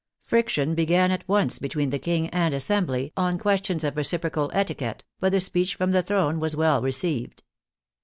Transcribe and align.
Friction 0.23 0.73
began 0.73 1.11
at 1.11 1.23
once 1.29 1.59
between 1.59 1.91
the 1.91 1.99
King 1.99 2.27
and 2.29 2.55
Assembly 2.55 3.13
on 3.15 3.37
questions 3.37 3.83
of 3.83 3.95
reciprocal 3.95 4.49
etiquette, 4.51 5.03
but 5.19 5.31
the 5.31 5.39
speech 5.39 5.75
from 5.75 5.91
the 5.91 6.01
throne 6.01 6.39
was 6.39 6.55
well 6.55 6.81
received. 6.81 7.43